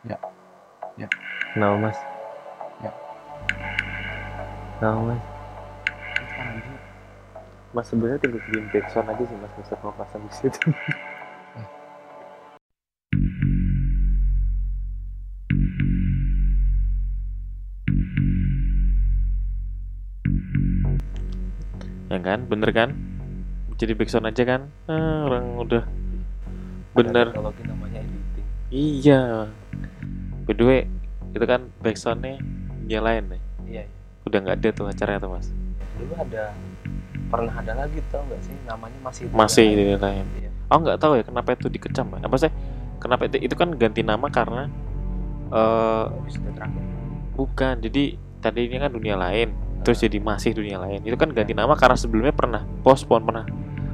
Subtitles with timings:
[0.00, 0.16] Ya.
[0.96, 1.08] Ya.
[1.52, 1.98] Kenapa mas?
[2.80, 2.92] Ya.
[4.80, 5.22] Kenapa mas?
[7.76, 10.72] Mas sebenarnya tinggal bikin backsound aja sih mas, usah mau pasang di situ.
[22.10, 22.90] ya kan, bener kan?
[23.76, 24.72] Jadi backsound aja kan?
[24.88, 25.84] Ah, orang udah
[26.96, 27.36] bener.
[27.36, 28.46] Teknologi namanya editing.
[28.72, 29.22] Iya.
[30.50, 30.82] By the way,
[31.30, 32.42] itu kan backsoundnya
[32.82, 33.42] nyalain nih.
[33.70, 33.94] Iya, iya.
[34.26, 35.46] Udah nggak ada tuh acaranya tuh mas.
[35.94, 36.50] Dulu ada
[37.30, 40.02] pernah ada lagi tau nggak sih namanya masih Masih Dunia di Lain.
[40.02, 40.26] lain.
[40.42, 40.50] Iya.
[40.66, 42.06] Aku nggak tahu ya kenapa itu dikecam.
[42.18, 42.50] Apa sih?
[42.98, 44.66] Kenapa itu itu kan ganti nama karena
[45.54, 46.04] eh
[46.50, 46.82] terakhir.
[47.38, 47.74] bukan.
[47.78, 48.02] Jadi
[48.42, 49.54] tadinya kan dunia lain,
[49.86, 50.10] terus Ah.
[50.10, 50.98] jadi masih dunia lain.
[51.06, 53.46] Itu kan ganti nama karena sebelumnya pernah postpone, pernah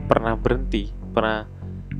[0.08, 1.44] pernah berhenti, pernah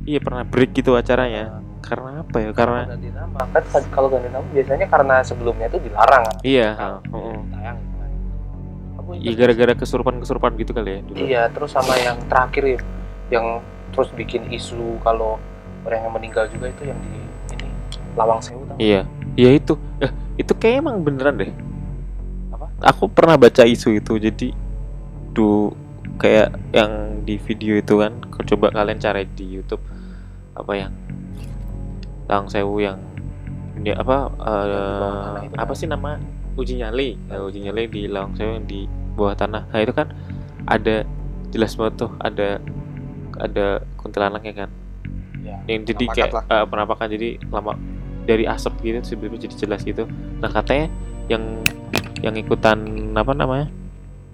[0.01, 1.61] iya pernah break gitu acaranya.
[1.61, 2.49] Ah, Karena apa ya?
[2.51, 6.35] Karena ganti nama kan kalau ganti nama biasanya karena sebelumnya itu dilarang kan.
[6.43, 7.37] iya, heeh.
[7.55, 7.77] tayang.
[7.79, 8.11] kan.
[9.15, 11.15] Iya gara-gara kesurupan-kesurupan gitu kali ya dulu.
[11.15, 12.79] Iya, terus sama yang terakhir ya,
[13.31, 13.63] yang
[13.95, 15.39] terus bikin isu kalau
[15.87, 17.15] orang yang meninggal juga itu yang di
[17.55, 17.71] ini
[18.19, 18.75] Lawang Sewu tau?
[18.75, 19.07] Iya,
[19.39, 19.79] iya itu.
[20.03, 20.11] Eh,
[20.43, 21.51] itu kayak emang beneran deh.
[22.51, 22.67] Apa?
[22.91, 24.19] Aku pernah baca isu itu.
[24.19, 24.51] Jadi,
[25.31, 25.71] du
[26.19, 28.19] kayak yang di video itu kan.
[28.43, 29.83] Coba kalian cari di YouTube
[30.57, 30.91] apa yang
[32.27, 32.99] Lang Sewu yang
[33.75, 35.75] ini apa eh, Yang itu apa kan?
[35.75, 36.09] sih nama
[36.53, 40.11] uji nyali Ya, uji nyali di Lang Sewu yang di bawah tanah nah itu kan
[40.65, 41.01] ada
[41.49, 42.59] jelas banget tuh ada
[43.37, 44.69] ada kuntilanaknya kan
[45.37, 45.57] Iya.
[45.65, 46.43] yang jadi kayak lah.
[46.51, 47.71] eh, penampakan jadi lama
[48.23, 50.03] dari asap gitu sebelumnya jadi jelas gitu
[50.37, 50.91] nah katanya
[51.27, 51.63] yang
[52.19, 53.71] yang ikutan apa namanya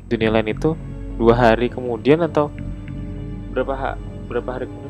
[0.08, 0.74] dunia lain itu
[1.14, 2.50] dua hari kemudian atau
[3.54, 4.83] berapa ha- berapa hari kemudian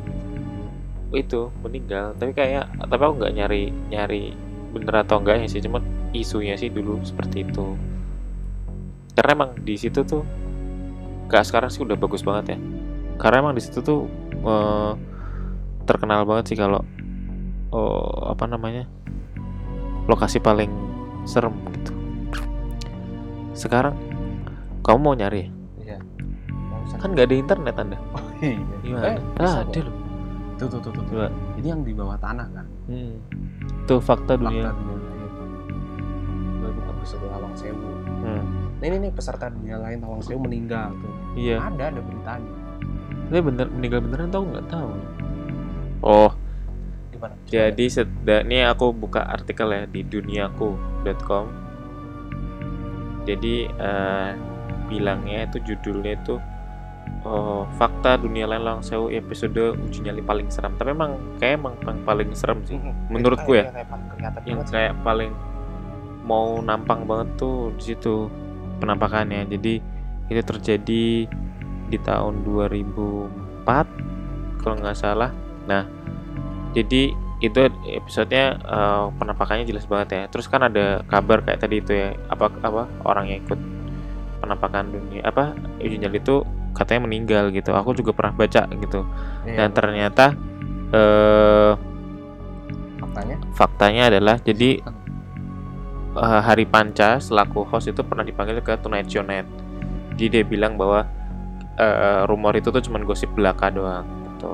[1.12, 2.16] itu meninggal.
[2.16, 4.32] Tapi kayak tapi aku nggak nyari nyari
[4.74, 7.76] bener atau enggaknya sih cuman isunya sih dulu seperti itu.
[9.14, 10.26] Karena emang di situ tuh
[11.30, 12.58] gak sekarang sih udah bagus banget ya.
[13.18, 14.10] Karena emang di situ tuh
[14.42, 14.92] eh,
[15.86, 16.82] terkenal banget sih kalau
[17.70, 18.90] oh, apa namanya
[20.10, 20.70] lokasi paling
[21.22, 21.92] serem gitu.
[23.54, 23.94] Sekarang
[24.82, 25.46] kamu mau nyari?
[25.46, 25.48] Ya?
[25.94, 25.98] Iya.
[26.98, 27.98] Kan nggak ada internet anda.
[28.18, 28.58] Oh, iya.
[28.82, 29.06] gimana?
[29.14, 30.03] Eh, ah, ada loh
[30.64, 31.14] Tuh, tuh, tuh, tuh, tuh.
[31.14, 31.28] Coba.
[31.54, 32.66] Ini yang di bawah tanah kan?
[32.88, 33.14] hmm.
[33.84, 35.30] tuh fakta dunia Fakta dunia lain.
[36.58, 37.90] Baru episode Lawang Sewu.
[38.24, 38.44] Hmm.
[38.80, 41.12] Nah, ini nih peserta dunia lain Lawang Sewu meninggal tuh.
[41.36, 42.52] iya Ada, ada beritanya.
[43.24, 44.92] tapi bener meninggal beneran tau nggak tahu
[46.00, 46.30] oh
[47.08, 47.32] Gimana?
[47.34, 48.12] Coba jadi sed-
[48.44, 51.44] ini aku buka artikel ya di duniaku.com
[53.24, 54.30] jadi eh,
[54.86, 56.36] bilangnya itu judulnya itu
[57.24, 61.74] oh, fakta dunia lain lang sewu episode uji nyali paling seram tapi emang kayak emang
[61.80, 63.10] yang paling serem sih Mhm.
[63.10, 63.68] menurutku ya.
[63.70, 65.32] Paling yang kayak paling
[66.24, 68.28] mau nampang banget tuh di situ
[68.80, 69.44] penampakannya.
[69.48, 69.74] Jadi
[70.28, 71.04] itu terjadi
[71.84, 73.86] di tahun 2004
[74.60, 75.30] kalau nggak salah.
[75.68, 75.84] Nah
[76.72, 80.22] jadi itu episodenya eh, penampakannya jelas banget ya.
[80.32, 83.60] Terus kan ada kabar kayak tadi itu ya apa apa orang yang ikut
[84.40, 86.44] penampakan dunia apa uji nyali itu
[86.74, 89.00] katanya meninggal gitu aku juga pernah baca gitu
[89.46, 89.78] Iya, dan betul.
[89.78, 90.24] ternyata
[90.90, 91.72] eh
[92.98, 94.70] faktanya faktanya adalah jadi
[96.14, 99.46] eh, Hari Panca selaku host itu pernah dipanggil ke Tonight Show Net.
[100.14, 101.02] Jadi dia bilang bahwa
[101.74, 104.52] eh, rumor itu tuh cuma gosip belaka doang gitu.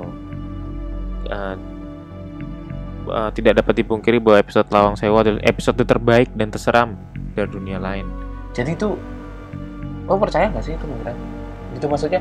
[1.28, 1.54] Eh,
[3.06, 6.97] eh, tidak dapat dipungkiri bahwa episode Lawang Sewu adalah episode terbaik dan terseram
[7.32, 8.04] dari dunia lain.
[8.50, 8.98] jadi itu
[10.04, 11.14] lo percaya nggak sih itu beneran
[11.72, 12.20] itu maksudnya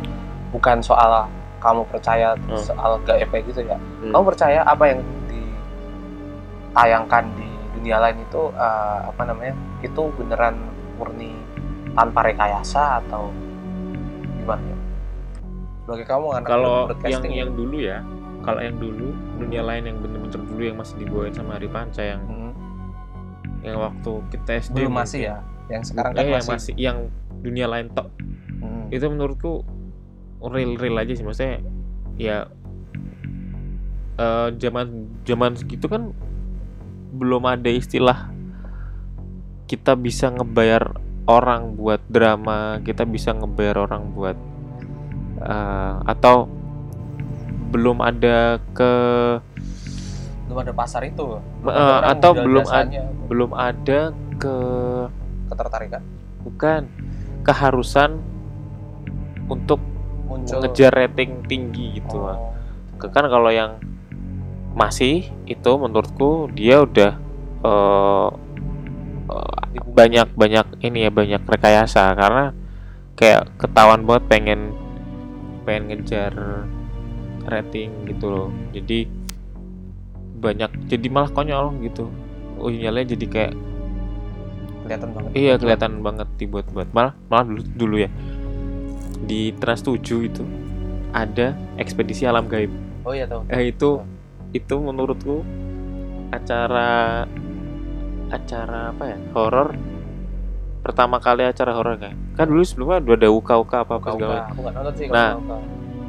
[0.49, 1.25] bukan soal
[1.59, 2.55] kamu percaya Hmm.
[2.55, 3.77] soal gaib kayak gitu ya.
[4.01, 4.99] Kamu percaya apa yang
[6.71, 10.55] ditayangkan di dunia lain itu eh, apa namanya itu beneran
[10.95, 11.35] murni
[11.93, 13.31] tanpa rekayasa atau
[14.37, 14.77] gimana ya?
[15.83, 17.99] Sebagai kamu anak Kalau yang yang dulu ya,
[18.45, 22.21] kalau yang dulu dunia lain yang bener-bener dulu yang masih dibawain sama Hari Panca yang
[22.23, 22.53] Hmm,
[23.59, 25.37] yang waktu kita SD belum masih ya
[25.67, 26.97] yang sekarang kan Eh, yang masih, masih yang
[27.41, 28.07] dunia lain tok.
[28.07, 28.48] Hmm.
[28.89, 29.65] Itu menurutku
[30.43, 31.25] real real aja sih.
[31.25, 31.63] Maksudnya
[32.19, 32.49] ya
[34.19, 36.13] eh, zaman zaman segitu kan
[37.09, 38.29] belum ada istilah
[39.65, 40.97] kita bisa ngebayar
[41.29, 44.37] orang buat drama kita bisa ngebayar orang buat
[45.41, 46.49] eh, atau
[47.69, 48.91] belum ada ke
[50.49, 51.37] belum ada pasar itu.
[51.61, 53.99] Belum orang atau belum jasanya, belum ada
[54.41, 54.55] ke
[55.53, 56.01] ketertarikan?
[56.41, 56.81] Bukan.
[57.45, 58.19] Keharusan
[59.49, 59.81] untuk
[60.29, 60.61] muncul.
[60.61, 62.53] ngejar rating tinggi gitu Oh.
[63.01, 63.81] Ke- kan kalau yang
[64.77, 67.11] masih itu menurutku dia udah
[67.65, 68.29] eh
[69.29, 72.13] eh, banyak banyak ini ya banyak rekayasa.
[72.15, 72.53] Karena
[73.17, 74.61] kayak ketahuan banget pengen
[75.67, 76.31] pengen ngejar
[77.49, 78.49] rating gitu loh.
[78.71, 79.09] Jadi
[80.39, 82.07] banyak jadi malah konyol gitu.
[82.59, 83.53] Originalnya jadi kayak
[84.85, 85.31] kelihatan banget.
[85.35, 86.87] Iya kelihatan banget dibuat-buat.
[86.95, 88.09] Malah malah dulu dulu ya
[89.23, 89.99] di Trans 7
[90.29, 90.43] itu
[91.11, 92.71] ada ekspedisi alam gaib.
[93.03, 93.47] Oh iya tahu.
[93.49, 93.99] Eh itu
[94.53, 95.41] itu menurutku
[96.29, 97.25] acara
[98.29, 99.17] acara apa ya?
[99.33, 99.75] Horor.
[100.79, 104.35] Pertama kali acara horor kan kan dulu sebelumnya udah ada uka uka apa apa segala
[104.47, 105.29] aku nggak nonton sih Nah,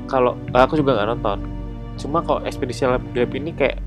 [0.07, 1.39] kalau kalau aku juga nggak nonton.
[1.99, 3.83] Cuma kalau ekspedisi alam gaib ini kayak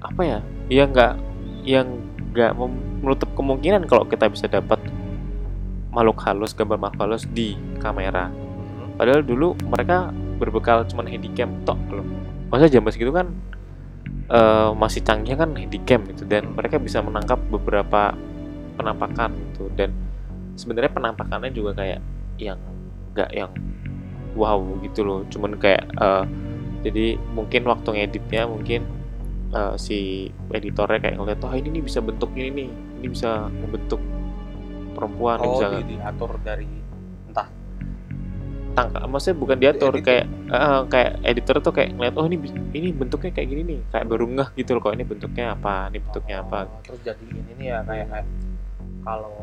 [0.00, 0.38] apa ya?
[0.72, 1.12] Yang nggak
[1.68, 1.86] yang
[2.32, 2.52] nggak
[3.04, 4.80] menutup kemungkinan kalau kita bisa dapat
[5.92, 8.28] makhluk halus gambar makhluk halus di kamera.
[8.98, 12.06] Padahal dulu mereka berbekal cuman handycam tok loh.
[12.48, 13.30] Masa zaman segitu kan
[14.30, 18.14] eh, masih canggih kan handycam gitu dan mereka bisa menangkap beberapa
[18.78, 19.70] penampakan gitu.
[19.74, 19.94] Dan
[20.58, 22.00] sebenarnya penampakannya juga kayak
[22.38, 22.58] yang
[23.14, 23.50] nggak yang
[24.34, 25.20] wow gitu loh.
[25.30, 26.24] Cuman kayak eh,
[26.86, 28.86] jadi mungkin waktu ngeditnya mungkin
[29.54, 32.68] eh, si editornya kayak ngeliat oh ini nih bisa bentuk ini nih
[33.02, 34.02] ini bisa membentuk
[34.98, 36.88] perempuan oh di, diatur dari
[38.78, 40.24] tangkap maksudnya bukan diatur Diedit kayak
[40.54, 42.36] eh, kayak editor tuh kayak ngeliat oh ini
[42.70, 43.80] ini bentuknya kayak gini nih.
[43.90, 46.58] Kayak baru ngeh gitu loh kok ini bentuknya apa ini bentuknya apa?
[46.70, 48.26] Oh, terus jadi ini nih ya kayak kayak
[49.02, 49.38] kalau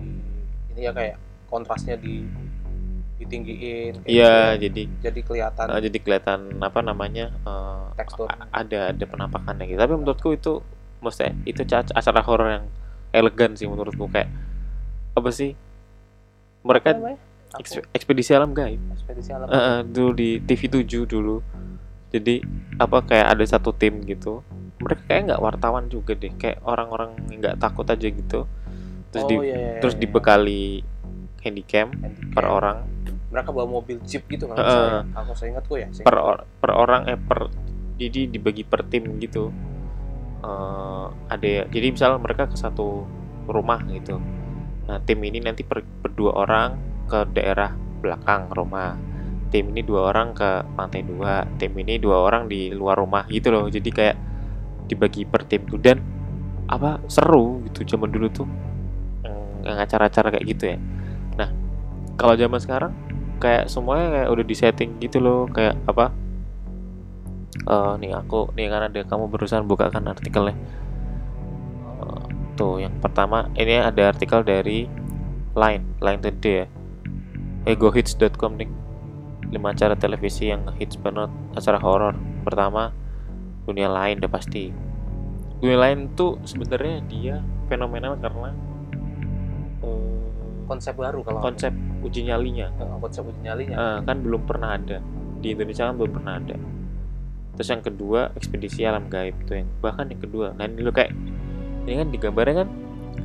[0.00, 0.08] di,
[0.72, 1.16] ini ya kayak
[1.52, 2.24] kontrasnya di
[3.18, 4.62] ditinggiin iya gitu ya.
[4.62, 8.30] jadi jadi kelihatan eh, jadi kelihatan apa namanya eh, tekstur.
[8.54, 9.78] ada ada penampakannya gitu.
[9.78, 10.52] Tapi menurutku itu
[11.04, 12.64] maksudnya itu ca- acara horor yang
[13.12, 14.08] elegan sih menurutku.
[14.08, 14.30] Kayak
[15.18, 15.52] apa sih?
[16.62, 16.94] Mereka
[17.96, 19.48] ekspedisi alam gaib ekspedisi alam.
[19.48, 21.36] Eh, eh, dulu di TV 7 dulu.
[22.08, 22.40] Jadi
[22.80, 24.44] apa kayak ada satu tim gitu.
[24.78, 26.32] Mereka kayak nggak wartawan juga deh.
[26.36, 28.44] Kayak orang-orang nggak takut aja gitu.
[29.08, 30.00] Terus oh, di iya, iya, terus iya.
[30.04, 30.64] dibekali
[31.40, 32.34] handycam Handicap.
[32.36, 32.78] per orang.
[33.28, 37.20] Mereka bawa mobil jeep gitu kan saya aku seingatku ya per or- per orang eh
[37.20, 37.52] per
[38.00, 39.52] jadi dibagi per tim gitu.
[40.38, 43.04] Eh, ada ya jadi misalnya mereka ke satu
[43.48, 44.20] rumah gitu
[44.88, 46.68] nah tim ini nanti per, berdua orang
[47.08, 48.94] ke daerah belakang rumah.
[49.48, 51.44] Tim ini dua orang ke lantai dua.
[51.56, 53.64] Tim ini dua orang di luar rumah gitu loh.
[53.68, 54.16] Jadi kayak
[54.88, 55.80] dibagi per tim tuh.
[55.80, 56.00] Dan
[56.68, 58.48] apa seru gitu zaman dulu tuh.
[59.64, 60.78] Acara-acara kayak gitu ya.
[61.40, 61.48] Nah
[62.20, 62.92] kalau zaman sekarang
[63.40, 65.48] kayak semuanya kayak udah disetting gitu loh.
[65.48, 66.12] Kayak apa
[67.68, 70.54] eh nih aku nih kan ada kamu berusaha bukakan artikelnya
[72.58, 74.90] Tuh yang pertama ini ada artikel dari
[75.54, 76.66] Line Line Today ya.
[77.70, 78.70] Egohits.com nih.
[79.48, 82.18] 5 acara televisi yang hits banget acara horor.
[82.42, 82.90] Pertama
[83.62, 84.74] dunia lain udah pasti.
[85.62, 87.36] Dunia lain tuh sebenarnya dia
[87.70, 88.50] fenomenal karena
[89.86, 90.22] eh,
[90.66, 91.70] konsep baru kalau konsep
[92.02, 92.74] uji nyalinya.
[92.74, 93.76] Eh, konsep uji nyalinya.
[93.78, 94.98] Eh, kan belum pernah ada.
[95.38, 96.56] Di Indonesia kan belum pernah ada.
[97.54, 100.54] Terus yang kedua ekspedisi alam gaib tuh yang bahkan yang kedua.
[100.58, 101.10] Nah ini lo kayak
[101.88, 102.68] ini kan digambarnya kan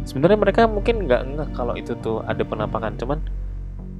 [0.08, 3.20] sebenarnya mereka mungkin nggak ngeh kalau itu tuh ada penampakan cuman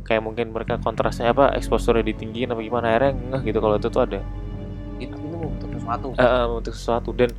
[0.04, 4.02] kayak mungkin mereka kontrasnya apa eksposurnya ditinggiin apa gimana akhirnya ngeh gitu kalau itu tuh
[4.04, 4.20] ada.
[5.00, 6.08] Itu ini membentuk sesuatu.
[6.20, 7.32] Eh, untuk sesuatu dan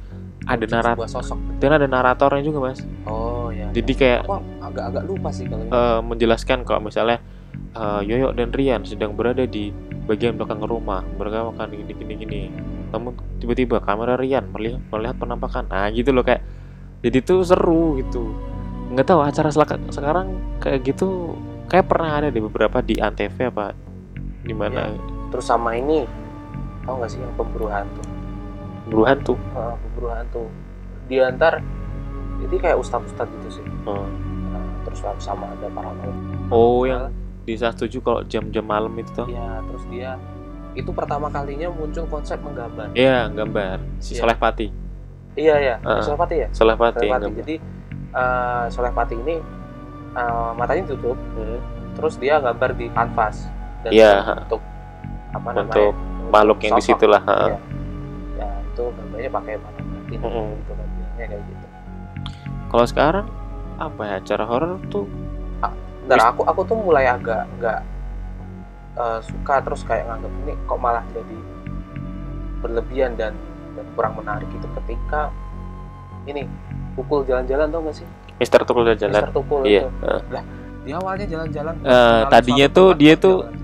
[0.45, 1.39] ada Membentuk narat sebuah sosok.
[1.61, 2.81] dan ada naratornya juga mas.
[3.05, 7.19] Oh ya jadi kayak aku agak-agak lupa sih kalau eh, menjelaskan kalau misalnya
[7.77, 9.73] eh, Yoyo dan Rian sedang berada di
[10.05, 11.05] bagian belakang rumah.
[11.21, 12.41] Mereka makan gini gini gini.
[12.93, 15.69] Namun tiba-tiba kamera Rian melihat melihat penampakan.
[15.69, 16.41] Nah gitu loh kayak
[17.05, 18.33] jadi tuh seru gitu.
[18.97, 19.53] Nggak tahu acara
[19.93, 21.37] sekarang kayak gitu
[21.69, 23.77] kayak pernah ada di beberapa di antv apa
[24.45, 24.93] di mana
[25.33, 26.05] terus sama ini
[26.85, 28.03] tau gak sih yang pemburu hantu?
[28.85, 29.35] Buru hantu?
[29.57, 30.43] Eh, pemburu hantu.
[31.09, 31.65] Di antar
[32.45, 33.67] jadi kayak ustadz ustadz gitu sih.
[33.89, 34.05] Oh.
[34.53, 36.53] Nah, terus sama ada paranormal.
[36.53, 37.09] Oh yang
[37.45, 39.27] di saat tujuh kalau jam-jam malam itu tuh?
[39.29, 40.21] Ya terus dia
[40.77, 42.93] itu pertama kalinya muncul konsep menggambar.
[42.93, 43.79] Iya, gambar.
[44.03, 44.27] Si Iya.
[44.27, 44.84] Soleh Pati.
[45.35, 46.03] Iya ya Heeh.
[46.03, 47.55] Soleh Pati ya Soleh Pati jadi
[48.11, 49.37] eh, Soleh Pati ini
[50.13, 51.59] eh, matanya ditutup Hmm.
[51.95, 53.47] terus dia gambar di kanvas
[53.83, 54.59] dan Iya, untuk
[55.31, 55.91] apa Untuk namanya
[56.31, 56.95] makhluk yang di sosok.
[56.95, 57.47] situ lah, heeh.
[57.47, 57.59] Iya.
[58.35, 59.87] ya itu gambarnya pakai batin
[60.17, 60.47] Mm-mm.
[60.57, 61.67] gitu kan kayak gitu
[62.67, 63.27] Kalau sekarang
[63.75, 65.07] apa ya acara horor tuh
[66.05, 67.81] dan Bis- aku aku tuh mulai agak nggak
[68.95, 71.39] eh, suka terus kayak nganggap ini kok malah jadi
[72.61, 73.33] berlebihan dan
[73.75, 75.29] dan kurang menarik itu ketika
[76.25, 76.47] ini
[76.95, 79.15] pukul jalan-jalan tau gak sih Mister Tukul udah jalan.
[79.15, 79.83] Mister Tukul Iya.
[79.83, 80.43] itu heeh.
[80.85, 83.63] dia awalnya jalan-jalan Eh, kenalin tadinya tuh dia tuh- jalan.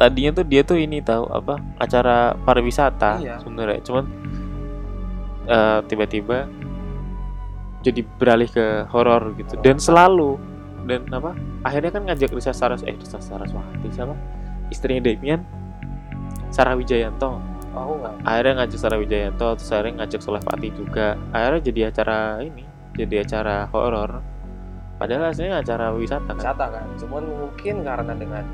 [0.00, 3.36] Tadinya tuh dia tuh ini tahu apa acara pariwisata Iya.
[3.38, 3.80] sebenarnya.
[3.82, 4.04] Cuman
[5.46, 6.48] eh, tiba-tiba
[7.80, 10.36] jadi beralih ke horor gitu dan selalu
[10.84, 11.32] dan apa
[11.62, 14.12] akhirnya kan ngajak Risa Saras eh Risa Saraswati siapa
[14.68, 15.40] istrinya Demian
[16.48, 17.40] Sarah Wijayanto
[17.74, 21.14] oh akhirnya ngajak Sarah Wijayanto terus akhirnya ngajak Soleh Pati juga.
[21.30, 22.64] Akhirnya jadi acara ini
[22.98, 24.20] jadi acara horor.
[25.00, 26.36] Padahal aslinya acara wisata kan?
[26.36, 26.86] Wisata kan?
[27.00, 28.44] Cuman mungkin karena dengan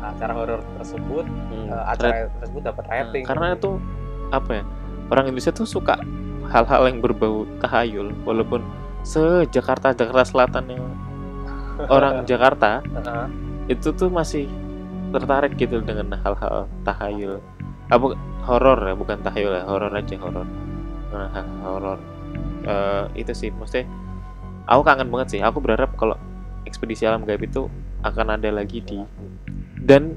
[0.00, 3.24] acara horor tersebut Hmm, eh, acara tersebut dapat rating.
[3.28, 3.76] karena itu
[4.32, 4.64] apa ya
[5.10, 5.98] orang Indonesia tuh suka
[6.48, 8.64] hal-hal yang berbau tahayul walaupun
[9.04, 9.20] se
[9.52, 10.84] Jakarta Jakarta Selatan yang
[11.96, 12.80] orang Jakarta
[13.68, 14.48] itu tuh masih
[15.10, 17.42] tertarik gitu dengan hal-hal tahayul.
[17.90, 18.14] Apa
[18.44, 20.46] horor ya bukan tahayul ya horor aja horor
[21.10, 21.98] Nah, horor
[22.60, 23.88] Eh, itu sih maksudnya
[24.68, 25.40] aku kangen banget sih.
[25.40, 26.14] Aku berharap kalau
[26.68, 27.66] ekspedisi alam gaib itu
[28.04, 29.00] akan ada lagi di
[29.80, 30.14] dan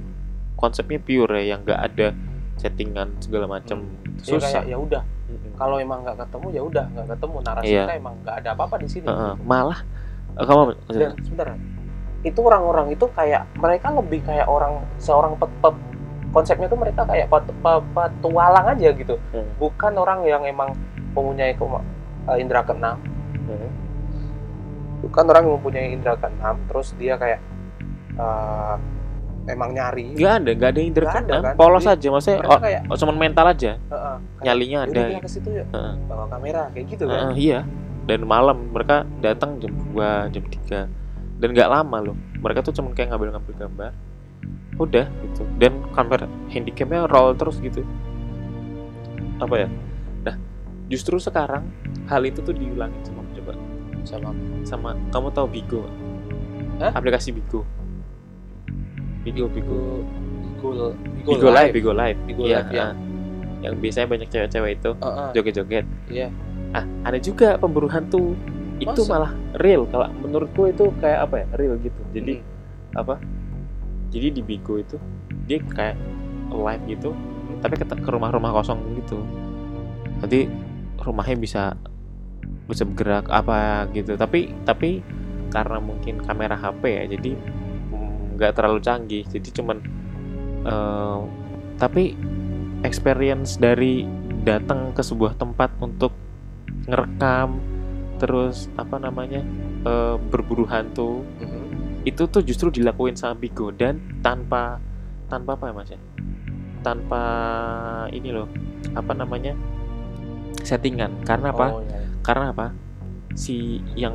[0.59, 2.11] konsepnya pure ya yang nggak ada
[2.59, 3.87] settingan segala macam.
[4.27, 4.59] Ya susah.
[4.59, 5.03] kayak ya udah.
[5.23, 5.55] Mm-mm.
[5.55, 7.35] kalau emang nggak ketemu ya udah nggak ketemu.
[7.47, 7.83] Narasi Iya.
[7.87, 9.05] kita emang nggak ada apa-apa di sini.
[9.07, 9.79] Heeh, malah.
[10.35, 10.61] Eh, kamu
[10.91, 11.47] dan sebentar.
[12.27, 15.85] Itu orang-orang itu kayak mereka lebih kayak orang seorang pet, pet-
[16.33, 19.15] konsepnya tuh mereka kayak pet- pe- petualang aja gitu.
[19.31, 19.47] Hmm.
[19.61, 20.73] bukan orang yang emang
[21.13, 21.85] mempunyai kema-
[22.33, 22.97] eh, indera keenam.
[23.43, 23.69] Hmm.
[25.03, 27.39] bukan orang yang mempunyai indera keenam terus dia kayak
[28.17, 28.75] eh,
[29.53, 30.15] emang nyari.
[30.15, 31.41] Nggak ada nggak ada keenam.
[31.43, 31.55] kan?
[31.59, 33.71] polos Jadi, aja maksudnya oh, kayak oh, cuman mental aja.
[33.77, 35.19] Heeh, kayak, nyalinya "Yaudah, ada.
[35.21, 35.93] ke situ yuk Heeh.
[36.07, 37.31] bawa kamera kayak gitu kan?
[37.35, 37.59] Iya.
[38.03, 40.91] Dan malam mereka datang jam 2 jam 3
[41.43, 43.91] dan nggak lama loh mereka tuh cuma kayak ngambil-ngambil gambar
[44.75, 45.43] udah gitu.
[45.57, 47.81] Dan kamera handicamnya roll terus gitu.
[49.37, 49.67] Apa ya?
[50.23, 50.35] Nah
[50.87, 51.67] justru sekarang
[52.05, 53.53] hal itu tuh diulangin sama coba.
[54.03, 54.29] Sama
[54.63, 55.81] sama kamu tahu Bigo?
[56.81, 56.89] Hah?
[56.91, 57.61] aplikasi Bigo
[59.23, 59.79] Bigo Bigo
[60.59, 60.85] Bigo
[61.23, 61.71] Bigo Live.
[61.71, 62.19] Bigo Live.
[62.25, 62.91] Bigo Live, ya.
[63.63, 65.85] yang biasanya banyak cewek-cewek itu Heeh, joget-joget.
[66.11, 66.27] Iya.
[66.75, 68.35] Ah ada juga pemburu hantu
[68.75, 69.07] itu Masa?
[69.07, 69.87] malah real.
[69.87, 71.47] Kalau menurutku itu kayak apa ya?
[71.55, 72.01] Real gitu.
[72.11, 72.99] Jadi Hmm.
[72.99, 73.15] apa
[74.13, 75.01] jadi di Bigo itu
[75.49, 75.97] dia kayak
[76.53, 77.11] live gitu
[77.63, 79.23] tapi ke, rumah-rumah kosong gitu.
[80.19, 80.51] Nanti
[80.99, 81.63] rumahnya bisa
[82.67, 84.19] bisa bergerak apa gitu.
[84.19, 84.99] Tapi tapi
[85.47, 87.31] karena mungkin kamera HP ya jadi
[87.95, 89.23] mm, nggak terlalu canggih.
[89.31, 89.77] Jadi cuman
[90.67, 91.19] eh,
[91.79, 92.19] tapi
[92.83, 94.03] experience dari
[94.43, 96.11] datang ke sebuah tempat untuk
[96.91, 97.63] ngerekam
[98.19, 99.39] terus apa namanya
[99.87, 101.62] eh, berburu hantu Mhm.
[102.03, 104.79] Itu tuh justru dilakuin sama Bigo dan tanpa
[105.27, 105.99] tanpa apa ya mas ya
[106.81, 107.21] tanpa
[108.09, 108.47] ini loh
[108.93, 109.55] apa namanya
[110.61, 112.07] settingan karena apa Oh, iya, iya.
[112.21, 112.67] karena apa
[113.33, 113.55] si
[113.95, 114.13] yang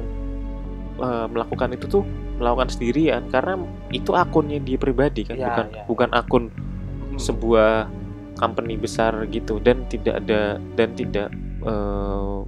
[0.96, 2.04] eh, melakukan itu tuh
[2.38, 3.58] melakukan sendirian karena
[3.90, 5.82] itu akunnya dia pribadi kan Iya, bukan iya.
[5.84, 7.18] bukan akun Mhm.
[7.18, 7.88] sebuah
[8.36, 11.28] company besar gitu dan tidak ada dan tidak
[11.64, 12.38] eh,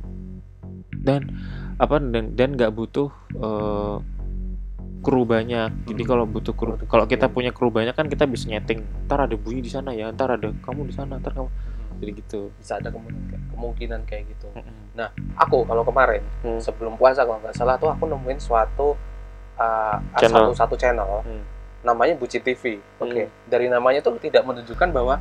[1.00, 1.20] dan
[1.76, 3.96] apa dan dan nggak butuh eh,
[5.00, 6.10] kru banyak jadi Hmm.
[6.10, 9.60] kalau butuh kru kalau kita punya kru banyak kan kita bisa nyeting ntar ada bunyi
[9.60, 11.48] di sana ya ntar ada kamu di sana ntar kamu
[11.96, 15.08] jadi gitu bisa ada kemungkinan, kemungkinan kayak gitu Mm-mm.
[15.34, 16.56] aku kalau kemarin Hmm.
[16.58, 18.96] sebelum puasa kalau nggak salah tuh aku nemuin suatu
[19.56, 20.48] uh, Channel.
[20.48, 21.44] satu satu channel Hmm.
[21.80, 23.28] namanya Buci TV oke Hmm.
[23.46, 25.16] dari namanya tuh tidak menunjukkan bahwa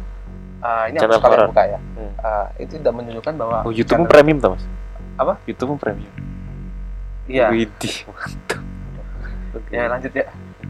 [0.59, 1.49] uh, ini Channel aku sekalian horor.
[1.49, 2.11] buka ya Hmm.
[2.17, 4.63] Uh, itu tidak menunjukkan bahwa oh YouTube channel- premium tuh mas
[5.17, 5.33] Apa?
[5.45, 6.11] YouTube premium
[7.25, 8.58] iya Widih, mantap
[9.55, 9.73] Oke.
[9.73, 10.25] ya lanjut ya.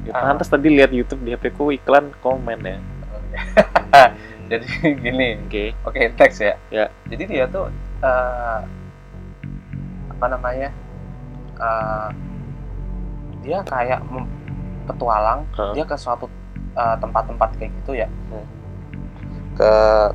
[0.08, 2.78] Ya, pantas tadi lihat YouTube di HP ku iklan komen ya.
[4.52, 4.68] Jadi
[5.04, 5.38] gini.
[5.46, 5.76] Oke.
[5.84, 6.56] Oke teks ya.
[6.74, 6.90] Ya.
[7.06, 7.70] jadi dia tuh
[8.02, 8.60] uh,
[10.10, 10.74] apa namanya
[11.62, 12.10] uh,
[13.46, 14.02] dia kayak
[14.90, 15.72] petualang Hah?
[15.78, 16.26] dia ke suatu
[16.74, 18.08] uh, tempat-tempat kayak gitu ya.
[18.32, 18.48] Hmm.
[19.60, 19.72] ke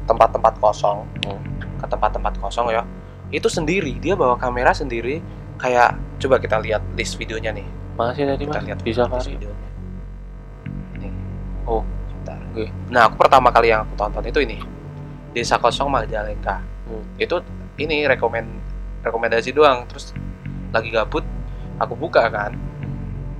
[0.08, 1.04] tempat-tempat kosong.
[1.28, 1.40] Hmm.
[1.78, 2.82] ke tempat-tempat kosong ya.
[3.30, 5.22] Itu sendiri dia bawa kamera sendiri.
[5.54, 8.66] Kayak coba kita lihat list videonya nih makasih tadi kita mas.
[8.66, 9.64] lihat bisa kali ini
[11.64, 11.80] Oh.
[12.08, 12.38] sebentar.
[12.52, 12.68] Oke.
[12.92, 14.60] nah aku pertama kali yang aku tonton itu ini.
[15.32, 16.60] Desa kosong Majalengka.
[16.84, 17.00] Hmm.
[17.16, 17.40] itu
[17.80, 18.46] ini rekomend
[19.00, 19.88] rekomendasi doang.
[19.88, 20.12] Terus
[20.70, 21.24] lagi gabut
[21.80, 22.52] aku buka kan.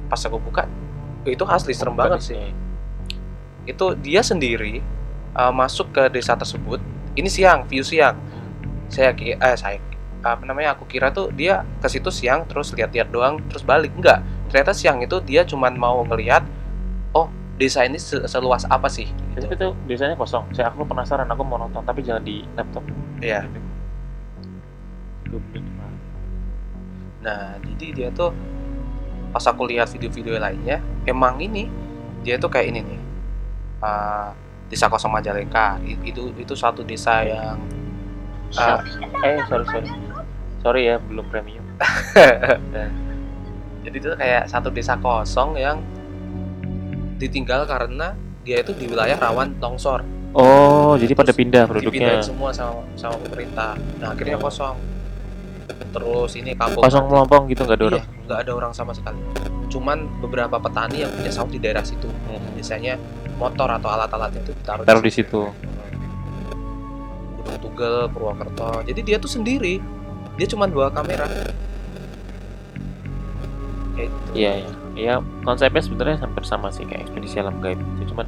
[0.08, 0.64] Pas aku buka
[1.25, 2.52] itu asli serem banget sih.
[3.64, 4.84] itu dia sendiri
[5.32, 6.80] uh, masuk ke desa tersebut.
[7.16, 8.20] Ini siang view siang.
[8.92, 9.80] Saya eh saya
[10.20, 13.92] apa namanya aku kira tuh dia ke situ siang terus lihat-lihat doang terus balik.
[13.96, 14.20] Enggak
[14.54, 16.46] ternyata siang itu dia cuman mau ngelihat
[17.11, 17.26] oh
[17.58, 19.11] desa ini se- seluas apa sih?
[19.34, 19.54] Tapi gitu.
[19.58, 20.46] itu biasanya kosong.
[20.54, 22.87] Saya aku penasaran aku mau nonton tapi jangan di laptop.
[23.18, 23.50] Iya.
[27.26, 28.30] Nah, jadi dia tuh
[29.34, 31.66] pas aku lihat video-video lainnya, emang ini
[32.23, 33.00] dia tuh kayak ini nih.
[33.82, 34.30] Uh,
[34.70, 35.82] desa kosong Majalengka.
[36.06, 37.58] Itu itu suatu desa yang
[38.54, 38.78] uh,
[39.26, 39.90] eh sorry sorry.
[40.62, 41.66] Sorry ya belum premium
[43.84, 45.84] jadi itu kayak satu desa kosong yang
[47.20, 50.00] ditinggal karena dia itu di wilayah rawan longsor.
[50.34, 52.24] Oh jadi pada pindah dipindahin penduduknya.
[52.24, 53.76] semua sama sama pemerintah.
[54.00, 54.76] Nah akhirnya kosong.
[55.94, 58.04] Terus ini kampung kosong melompong gitu nggak ada iya, orang?
[58.26, 59.20] nggak ada orang sama sekali.
[59.70, 62.08] Cuman beberapa petani yang punya sawah di daerah situ.
[62.08, 62.42] Hmm.
[62.56, 62.96] biasanya
[63.36, 65.42] motor atau alat-alatnya itu ditaruh taruh di situ.
[67.38, 68.82] Gunung Tugel, Purwokerto.
[68.88, 69.78] Jadi dia tuh sendiri.
[70.34, 71.28] Dia cuma bawa kamera.
[73.94, 74.30] Kayak gitu.
[74.34, 78.26] iya iya ya konsepnya sebenarnya hampir sama sih kayak ekspedisi alam gaib itu cuman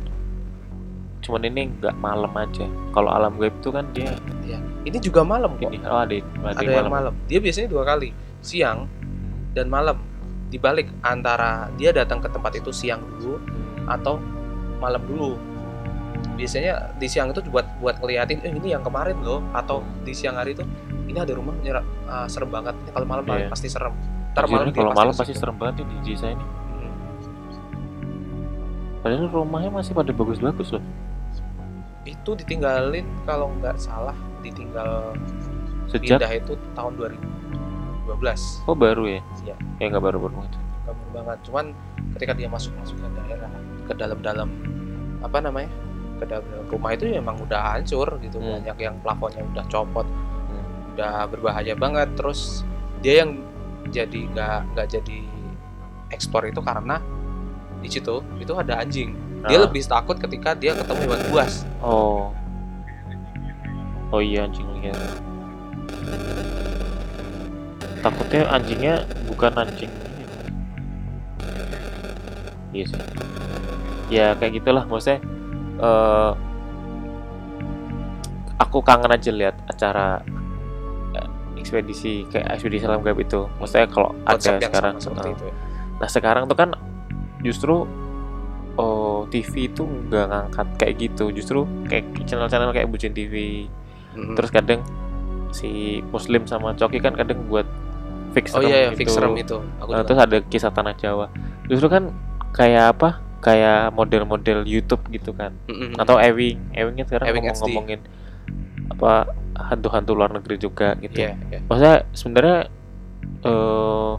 [1.23, 4.14] cuman ini nggak malam aja kalau alam gaib itu kan dia
[4.87, 5.66] Ini juga malam kok.
[5.75, 7.11] ini oh ada ada, Ada yang malam.
[7.26, 8.87] Dia biasanya dua kali, siang
[9.50, 9.99] dan malam.
[10.46, 13.42] Dibalik antara dia datang ke tempat itu siang dulu
[13.90, 14.23] atau
[14.78, 15.35] malam dulu.
[16.38, 19.42] Biasanya di siang itu buat buat ngeliatin, eh ini yang kemarin loh.
[19.50, 20.62] Atau di siang hari itu,
[21.11, 22.78] ini ada rumah nyerap ah, serem banget.
[22.87, 23.50] Ini kalau malam Iya.
[23.50, 23.90] pasti serem.
[24.37, 26.45] Ntar Anjir, malam kalau malam pasti serem banget nih di desa ini.
[26.45, 26.93] Hmm.
[29.00, 30.85] padahal rumahnya masih pada bagus-bagus loh.
[32.05, 34.12] Itu ditinggalin kalau nggak salah
[34.45, 35.16] ditinggal
[35.88, 36.21] sejak?
[36.21, 39.21] pindah itu tahun 2012 oh baru ya?
[39.40, 39.57] Iya.
[39.81, 40.52] ya nggak baru baru banget
[40.85, 41.38] gampang banget.
[41.49, 41.64] Cuman
[42.19, 43.50] ketika dia masuk masuk ke daerah
[43.88, 44.49] ke dalam-dalam
[45.25, 45.73] apa namanya
[46.21, 48.37] ke dalam rumah itu ya emang udah hancur gitu.
[48.37, 48.61] Hmm.
[48.61, 50.93] banyak yang plafonnya udah copot Hmm.
[50.93, 52.12] udah berbahaya banget.
[52.21, 52.62] Terus
[53.00, 53.45] dia yang
[53.93, 55.19] jadi nggak nggak jadi
[56.14, 57.02] ekspor itu karena
[57.83, 59.14] di situ itu ada anjing.
[59.47, 59.64] Dia Ah.
[59.69, 61.62] lebih takut ketika dia ketemu hewan buas.
[61.85, 62.33] Oh.
[64.11, 64.99] Oh iya anjing liar
[68.07, 68.95] takutnya anjingnya
[69.26, 69.90] bukan anjing
[72.71, 73.00] iya sih.
[74.07, 75.19] Ya kayak gitulah maksudnya
[75.83, 76.31] eh
[78.62, 80.23] aku kangen aja lihat acara
[81.66, 85.44] ekspedisi kayak ekspedisi alam gaib itu maksudnya kalau ada konsep yang sekarang sama seperti itu
[85.50, 85.55] ya.
[85.96, 86.70] Nah sekarang tuh kan
[87.42, 87.74] justru
[88.76, 93.66] oh TV itu nggak ngangkat kayak gitu, justru kayak channel-channel kayak Bucin TV.
[94.14, 94.37] Mm-mm.
[94.37, 94.81] Terus kadang
[95.50, 97.64] si Muslim sama Coki kan kadang buat
[98.37, 98.98] fix oh iya, iya gitu.
[99.00, 101.33] fix serem itu aku Nah, terus ada kisah tanah Jawa.
[101.72, 102.12] Justru kan
[102.52, 103.24] kayak apa?
[103.40, 105.57] Kayak model-model YouTube gitu kan.
[105.72, 105.96] Mm-mm.
[105.96, 108.00] Atau Ewing, Ewingnya sekarang Ewing ngomong ngomongin
[108.92, 111.16] apa hantu-hantu luar negeri juga gitu.
[111.16, 111.59] Iya, iya.
[111.64, 112.59] Maksudnya sebenarnya
[113.42, 114.12] eh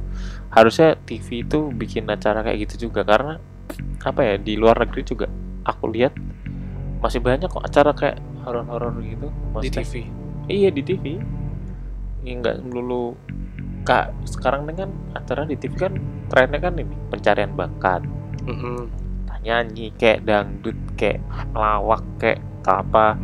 [0.48, 3.38] harusnya TV itu bikin acara kayak gitu juga karena
[4.02, 5.28] apa ya di luar negeri juga
[5.64, 6.16] aku lihat
[6.98, 9.28] masih banyak kok acara kayak horor-horor gitu.
[9.28, 9.94] di Maksudnya- TV
[10.48, 11.06] Iya di TV.
[12.24, 13.20] Ya, nggak melulu
[13.84, 15.94] kak sekarang dengan acara di TV kan
[16.28, 18.04] trennya kan ini pencarian bakat,
[18.44, 18.88] Mm-mm.
[19.44, 23.16] nyanyi kayak dangdut, kayak melawak, kayak apa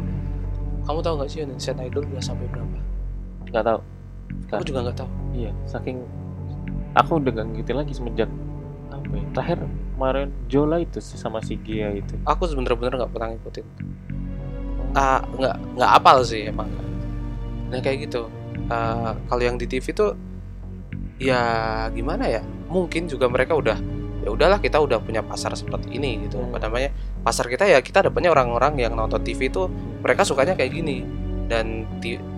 [0.83, 2.77] kamu tahu nggak sih Indonesian Idol udah sampai berapa
[3.49, 3.79] nggak tahu.
[4.53, 5.97] aku juga nggak tahu Iya, saking
[6.93, 8.29] aku udah gak ngikutin lagi semenjak
[8.93, 9.25] apa ya?
[9.33, 9.59] Terakhir
[9.97, 12.13] kemarin Jola itu sih sama si Gia itu.
[12.25, 13.65] aku sebener-bener nggak pernah ngikutin
[14.93, 16.69] ah nggak nggak apal sih emang
[17.69, 18.29] nah kayak gitu
[18.69, 20.13] Ah, kalau yang di TV tuh
[21.19, 21.41] ya
[21.91, 23.75] gimana ya mungkin juga mereka udah
[24.23, 26.49] ya udahlah kita udah punya pasar seperti ini gitu Hmm.
[26.49, 29.67] apa namanya pasar kita ya kita dapatnya orang-orang yang nonton TV itu
[29.99, 31.03] mereka sukanya kayak gini
[31.45, 31.83] dan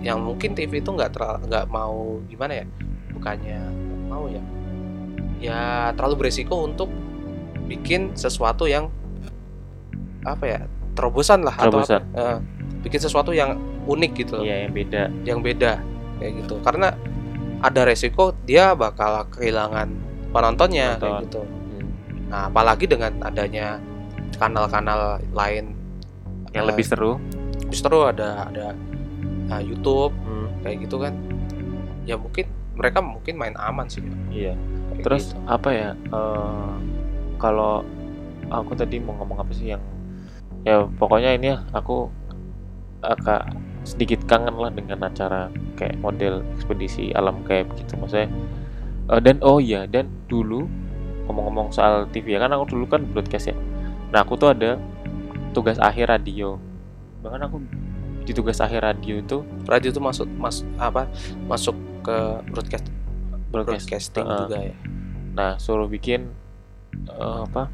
[0.00, 1.14] yang mungkin TV itu nggak
[1.46, 2.64] nggak mau gimana ya
[3.12, 3.60] bukannya
[4.04, 4.42] mau ya
[5.38, 5.60] ya
[5.92, 6.90] terlalu beresiko untuk
[7.64, 8.90] bikin sesuatu yang
[10.22, 10.60] apa ya
[10.92, 12.02] terobosan lah Terobosan.
[12.02, 12.38] atau apa, eh,
[12.82, 15.02] bikin sesuatu yang unik gitu Iya, yang beda.
[15.22, 15.72] yang beda
[16.18, 16.98] kayak gitu karena
[17.58, 19.92] ada resiko dia bakal kehilangan
[20.28, 21.24] penontonnya kayak Penonton.
[21.24, 21.55] gitu Hmm.
[22.26, 23.78] Nah apalagi dengan adanya
[24.36, 25.72] kanal-kanal lain
[26.52, 27.12] Yang eh, lebih seru.
[27.70, 28.74] justru ada ada
[29.52, 31.14] eh, YouTube Hmm, kayak gitu kan
[32.06, 34.54] ya mungkin mereka mungkin main aman sih iya.
[34.92, 35.40] kayak Terus gitu.
[35.46, 35.90] apa ya?
[35.94, 36.74] eh,
[37.36, 37.82] kalau
[38.48, 39.82] aku tadi mau ngomong apa sih yang
[40.62, 42.10] ya pokoknya ini ya aku
[43.02, 43.46] agak
[43.86, 45.46] sedikit kangen lah dengan acara
[45.78, 48.26] kayak model ekspedisi alam gaib gitu maksudnya
[49.06, 50.66] Eh, dan oh iya dan dulu
[51.26, 53.56] ngomong-ngomong soal TV ya kan aku dulu kan broadcast ya.
[54.10, 54.78] Nah aku tuh ada
[55.50, 56.56] tugas akhir radio.
[57.20, 57.56] Bahkan aku
[58.22, 61.06] di tugas akhir radio itu radio itu masuk mas apa
[61.44, 62.16] masuk ke
[62.48, 62.86] broadcast
[63.50, 63.86] broadcast.
[63.86, 64.38] broadcasting Heeh.
[64.42, 64.74] juga ya?
[65.32, 66.30] Nah suruh bikin
[67.06, 67.70] eh, apa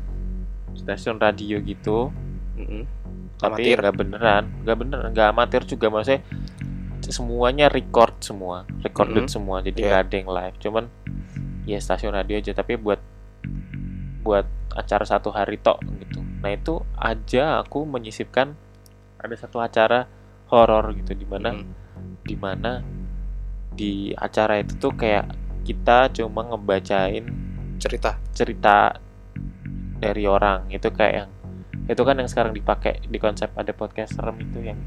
[0.74, 2.08] stasiun radio gitu.
[2.56, 2.84] Mm-mm.
[3.34, 3.78] tapi Amatir.
[3.80, 5.90] nggak beneran nggak beneran nggak amatir juga.
[5.90, 6.22] Maksudnya
[7.02, 9.32] semuanya record semua recorded Mhm.
[9.32, 9.58] semua.
[9.60, 10.56] Jadi nggak ada yang live.
[10.60, 10.84] Cuman
[11.64, 12.52] ya stasiun radio aja.
[12.52, 13.02] Tapi buat
[14.22, 16.22] buat acara satu hari tok gitu.
[16.40, 18.56] Nah itu aja aku menyisipkan
[19.20, 20.08] ada satu acara
[20.48, 21.66] horor gitu di mana Mm.
[22.22, 22.72] di mana
[23.72, 25.32] di acara itu tuh kayak
[25.62, 27.24] kita cuma ngebacain
[27.78, 28.18] cerita.
[28.32, 28.96] cerita
[29.98, 30.66] dari orang.
[30.72, 31.30] Itu kayak yang
[31.86, 34.78] itu kan yang sekarang dipakai di konsep ada podcast serem itu yang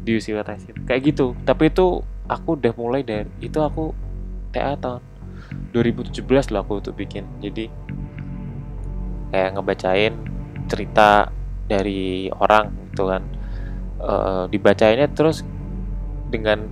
[0.00, 0.74] di usia itu.
[0.86, 1.26] Kayak gitu.
[1.46, 3.94] Tapi itu aku udah mulai dari itu aku
[4.50, 5.02] TA tahun
[5.74, 7.26] 2017 lah aku tuh bikin.
[7.42, 7.66] Jadi
[9.30, 10.14] kayak ngebacain
[10.66, 11.30] cerita
[11.64, 13.22] dari orang gitu kan.
[14.00, 15.44] Eh, dibacainnya terus
[16.28, 16.64] dengan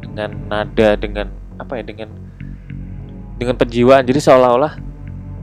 [0.00, 2.08] dengan nada dengan apa ya dengan
[3.34, 4.78] dengan penjiwaan jadi seolah-olah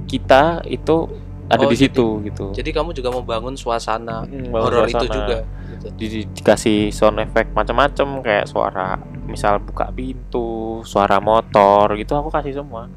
[0.08, 1.08] kita itu
[1.46, 2.46] ada Oh, di jadi- situ gitu.
[2.56, 5.88] jadi kamu juga membangun suasana Hmm, horor itu juga gitu.
[5.94, 8.96] di, di- dikasih sound effect macam-macam kayak suara
[9.28, 12.88] misal buka pintu suara motor gitu aku kasih semua.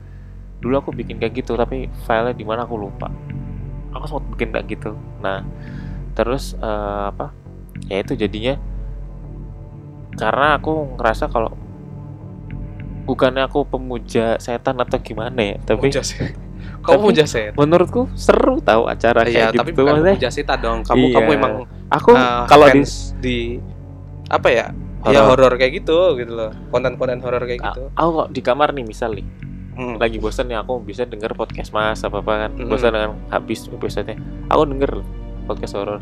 [0.63, 3.11] Dulu aku bikin kayak gitu tapi filenya di mana aku lupa
[3.95, 5.41] aku sempat bikin kayak gitu nah
[6.13, 7.31] terus eh, apa
[7.87, 8.55] ya itu jadinya
[10.15, 11.51] karena aku ngerasa kalau
[13.05, 16.33] bukannya aku pemuja setan atau gimana ya tapi Muja setan.
[16.85, 20.31] kamu tapi- muja setan menurutku seru tahu acara Iya, kayak tapi gitu bukan maksudnya muja
[20.31, 20.79] setan dong.
[20.83, 21.15] Kamu Iya.
[21.15, 21.55] kamu emang
[21.91, 22.83] aku uh, kalau di
[23.21, 23.37] di
[24.27, 24.67] apa ya?
[25.05, 25.53] Ya Horor.
[25.61, 26.49] kayak gitu gitu loh.
[26.73, 27.93] Konten-konten horor kayak gitu.
[27.93, 29.27] aku kok di kamar nih misal nih
[29.75, 29.99] Hmm.
[29.99, 32.71] lagi bosan ya aku bisa denger podcast mas apa apa kan Mm-mm.
[32.71, 34.15] bosan dengan habis episode
[34.47, 35.03] aku denger
[35.45, 35.99] podcast horor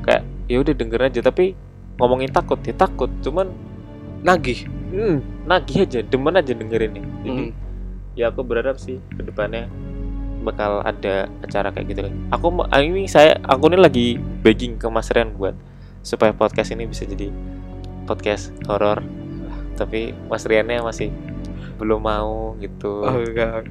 [0.00, 1.58] kayak ya udah denger aja tapi
[1.98, 3.50] ngomongin takut ya takut cuman
[4.20, 4.68] Nagih.
[4.92, 7.52] hmm, nagih aja demen aja dengerin nih jadi Hmm.
[8.14, 9.66] ya aku berharap sih ke depannya
[10.40, 14.06] bakal ada acara kayak gitu aku ah, ini saya aku ini lagi
[14.40, 15.52] begging ke Mas Ren buat
[16.00, 17.28] supaya podcast ini bisa jadi
[18.04, 19.04] podcast horor
[19.74, 21.08] tapi Mas Riannya masih
[21.80, 23.64] belum mau gitu Oh, enggak.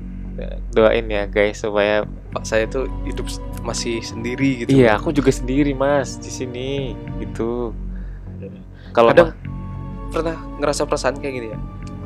[0.71, 3.27] doain ya guys supaya Pak saya tuh hidup
[3.59, 4.71] masih sendiri gitu.
[4.73, 6.69] iya aku juga sendiri mas di sini
[7.19, 7.75] gitu
[8.89, 9.35] kalau Kadang
[10.09, 11.59] pernah ngerasa perasaan kayak gini ya.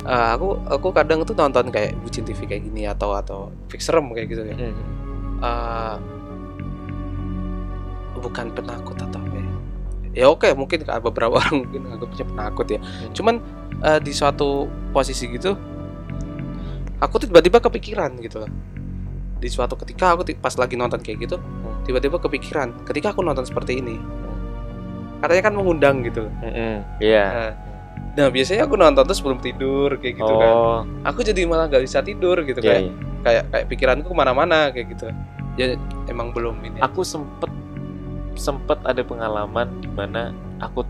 [0.03, 4.11] Eh, aku aku kadang tuh nonton kayak bucin TV kayak gini atau atau fix serem
[4.11, 4.55] kayak gitu ya.
[4.57, 4.75] Hmm,
[5.39, 5.95] Eh,
[8.15, 9.51] bukan penakut atau apa ya?
[10.13, 12.79] Ya oke mungkin ka- beberapa orang mungkin anggapnya penakut ya.
[13.11, 13.39] Cuman
[13.79, 15.55] eh, di suatu posisi gitu,
[17.03, 18.51] aku tuh tiba-tiba kepikiran gitu loh.
[19.43, 21.35] Di suatu ketika aku pas lagi nonton kayak gitu,
[21.83, 22.87] tiba-tiba kepikiran.
[22.87, 23.99] Ketika aku nonton seperti ini,
[25.19, 26.31] katanya kan mengundang gitu.
[27.03, 27.51] iya Nah,
[28.15, 30.51] nah, biasanya aku nonton tuh sebelum tidur kayak gitu kan.
[30.53, 32.93] oh Aku jadi malah nggak bisa tidur gitu iya, kayak iya.
[33.23, 35.11] kayak kayak pikiranku ke mana-mana kayak gitu.
[35.59, 35.77] Ya
[36.09, 36.81] emang belum ini.
[36.81, 37.51] aku sempet
[38.33, 40.81] sempet ada pengalaman di mana aku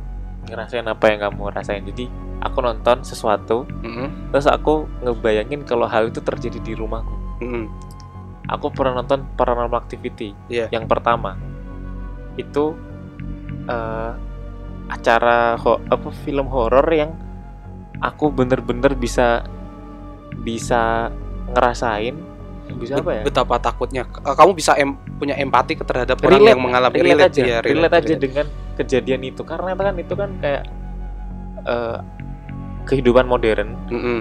[0.54, 2.06] ngerasain apa yang kamu rasain jadi
[2.40, 4.30] aku nonton sesuatu Mm-mm.
[4.30, 7.66] terus aku ngebayangin kalau hal itu terjadi di rumahku Mm-mm.
[8.46, 10.70] aku pernah nonton Paranormal Activity Iya.
[10.70, 11.34] yang pertama
[12.36, 12.78] itu
[13.66, 14.12] eh,
[14.86, 17.12] acara ho- apa film horor yang
[17.98, 19.42] aku bener-bener bisa
[20.38, 21.08] bisa
[21.50, 22.14] ngerasain
[22.74, 24.04] bisa apa ya Betapa takutnya.
[24.04, 27.58] Eh, Kamu bisa em- punya empati terhadap orang relate, yang mengalami relate, relate, aja, ya,
[27.60, 30.64] relate, aja dengan kejadian itu karena itu kan itu kan kayak
[31.64, 31.98] eh,
[32.84, 34.20] kehidupan modern Mm-mm.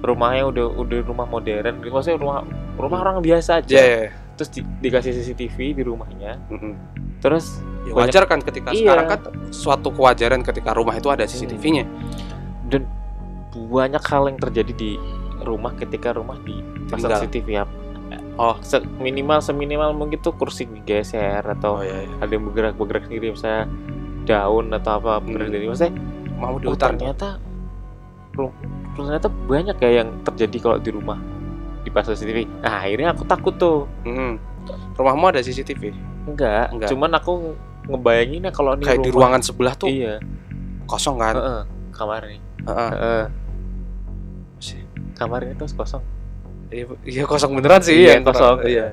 [0.00, 2.38] rumahnya udah udah rumah modern maksudnya rumah
[2.74, 4.10] rumah orang biasa aja ya, ya.
[4.34, 6.74] terus di- dikasih CCTV di rumahnya Mm-mm.
[7.18, 8.92] terus Ya, Banyak- wajar kan ketika Iya.
[8.92, 11.88] sekarang kan suatu kewajaran ketika rumah itu ada CCTV-nya.
[12.68, 12.84] dan
[13.50, 14.90] banyak hal yang terjadi di
[15.40, 17.20] rumah ketika rumah dipasang Tinggal.
[17.24, 17.64] CCTV ya
[18.40, 18.56] Oh.
[18.64, 22.14] Se- minimal seminimal mungkin tuh kursi digeser atau iya, iya.
[22.18, 23.68] ada yang bergerak bergerak sendiri misalnya
[24.24, 25.52] daun atau apa bergerak Hmm.
[25.52, 25.94] sendiri maksudnya
[26.34, 27.36] Mau di oh, ternyata
[28.90, 31.20] ternyata banyak ya yang terjadi kalau di rumah
[31.82, 34.40] dipasang CCTV nah akhirnya aku takut tuh Mm-mm.
[34.96, 35.92] Rumahmu ada CCTV?
[36.22, 36.88] enggak, Enggak.
[36.88, 37.32] cuman aku
[37.86, 40.16] ngebayanginnya kalau ini Kayak di ruangan sebelah tuh iya
[40.84, 41.34] kosong kan?
[41.34, 42.90] Heeh, kamar nih Heeh.
[42.90, 43.24] Heeh,
[44.58, 44.80] Sih.
[45.12, 46.00] kamar ini terus kosong
[46.70, 48.22] Iya, iya kosong beneran sih Iya, ya.
[48.22, 48.56] kosong.
[48.64, 48.86] Iya.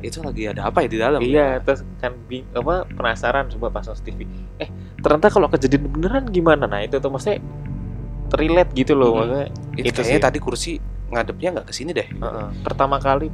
[0.00, 1.20] Itu lagi ada apa ya di dalam?
[1.20, 4.26] Iya, terus kan bing, apa penasaran coba pasang TV.
[4.58, 4.66] Eh,
[4.98, 6.66] ternyata kalau kejadian beneran gimana?
[6.66, 7.38] Nah, itu tuh maksudnya
[8.32, 9.18] relate gitu loh, Hmm.
[9.22, 9.46] maksudnya.
[9.72, 10.26] Itu, Itu kayaknya sih.
[10.26, 10.72] tadi kursi
[11.08, 12.08] ngadepnya nggak ke sini deh.
[12.08, 12.46] heeh.
[12.62, 13.28] Pertama kali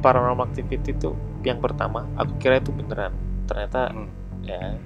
[0.00, 3.12] paranormal activity itu yang pertama, aku kira itu beneran.
[3.46, 4.08] Ternyata Hmm.
[4.42, 4.76] ya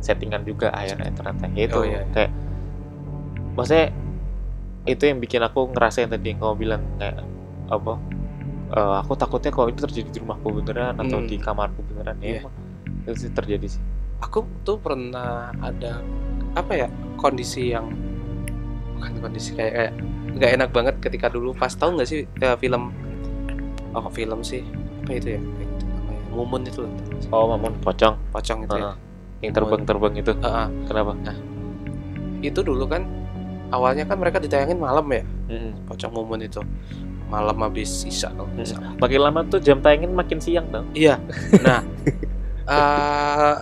[0.00, 2.04] settingan juga akhirnya ternyata Ya itu Oh, iya, iya.
[2.10, 2.32] kayak
[3.52, 3.86] maksudnya
[4.84, 7.20] itu yang bikin aku ngerasain tadi yang kamu bilang kayak
[7.68, 7.92] apa
[8.70, 11.28] eh, aku takutnya kalau itu terjadi di rumahku beneran atau Hmm.
[11.28, 12.16] di kamarku beneran.
[12.18, 12.40] Ya Iya.
[12.46, 12.54] emang
[13.02, 13.82] itu sih terjadi sih.
[14.20, 16.00] Aku tuh pernah ada
[16.54, 17.90] apa ya kondisi yang
[18.96, 19.92] bukan kondisi kayak kayak
[20.36, 21.50] nggak enak banget ketika dulu.
[21.52, 22.94] Pas tahu nggak sih eh, film
[23.90, 24.62] oh film sih
[25.02, 25.40] apa itu ya?
[26.30, 26.92] Mumun itu loh.
[27.34, 28.14] Oh mamun pocong.
[28.30, 28.94] Pocong itu ya.
[28.94, 28.96] Heeh.
[29.40, 30.32] yang terbang terbang itu.
[30.36, 30.66] Heeh.
[30.86, 31.12] kenapa?
[32.40, 33.02] Itu dulu kan
[33.70, 35.22] awalnya kan mereka ditayangin malam ya?
[35.50, 35.86] Mm-mm.
[35.86, 36.60] pocong mumun itu.
[37.30, 38.92] Malam habis sisa kalau nggak salah.
[38.98, 41.22] Makin lama tuh jam tayangin makin siang dong iya.
[41.66, 41.80] Nah
[42.66, 43.54] eh,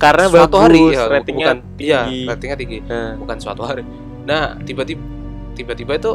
[0.00, 2.20] karena suatu bagus hari ya, ratingnya bukan iya tinggi.
[2.26, 2.78] ratingnya tinggi.
[2.88, 3.84] Nah, bukan suatu hari.
[4.24, 5.02] Nah tiba-tiba
[5.52, 6.12] tiba-tiba itu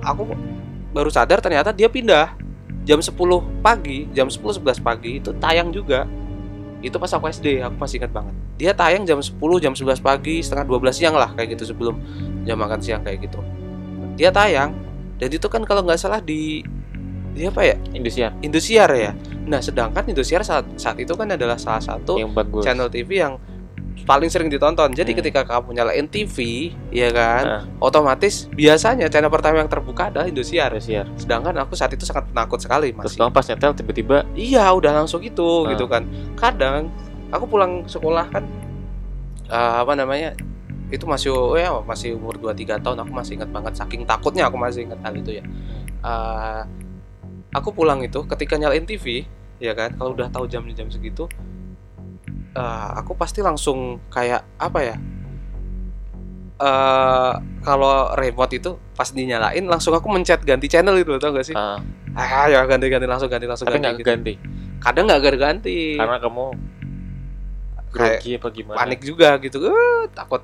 [0.00, 0.22] aku
[0.94, 2.32] baru sadar ternyata dia pindah.
[2.86, 3.18] Jam 10
[3.66, 6.06] pagi jam 10 11 pagi itu tayang juga
[6.84, 8.34] itu pas aku SD aku masih ingat banget.
[8.60, 12.00] Dia tayang jam 10 jam 11 pagi setengah 12 siang lah kayak gitu sebelum
[12.44, 13.40] jam makan siang kayak gitu.
[14.16, 14.76] Dia tayang
[15.16, 16.60] dan itu kan kalau nggak salah di
[17.36, 17.76] di apa ya?
[17.92, 18.32] Indosiar.
[18.40, 19.12] Indosiar ya.
[19.44, 23.36] Nah sedangkan Indosiar saat saat itu kan adalah salah satu yang bagus channel TV yang
[24.02, 24.92] paling sering ditonton.
[24.92, 25.18] Jadi Hmm.
[25.18, 26.36] ketika kamu nyalain TV,
[26.90, 30.68] ya kan, Nah, otomatis biasanya channel pertama yang terbuka adalah Indosiar.
[30.70, 33.18] Indosiar Sedangkan aku saat itu sangat penakut sekali terus masih.
[33.18, 35.72] kamu pas nyetel tiba-tiba Iya, udah langsung gitu, Ah.
[35.72, 36.04] gitu kan.
[36.34, 36.92] Kadang
[37.28, 38.44] aku pulang sekolah kan
[39.46, 40.34] eh, apa namanya?
[40.86, 44.46] Itu masih oh ya masih umur 2 3 tahun aku masih ingat banget saking takutnya
[44.46, 45.44] aku masih ingat hal itu ya.
[45.98, 46.62] Eh,
[47.50, 49.22] aku pulang itu ketika nyalain TV,
[49.56, 51.26] ya kan, kalau udah tahu jam-jam segitu
[52.56, 54.96] eh, aku pasti langsung kayak apa ya?
[56.56, 61.52] eh kalau remote itu pas dinyalain langsung aku mencet ganti channel itu tau gak sih?
[61.52, 61.76] ah,
[62.16, 64.00] Ah ya ganti ganti langsung ganti langsung tapi ganti.
[64.00, 64.08] gitu.
[64.08, 64.34] ganti
[64.76, 65.96] Kadang nggak ganti.
[65.96, 66.44] karena kamu
[67.86, 69.56] Kayak grogi apa gimana panik juga gitu.
[69.62, 70.40] Eh, takut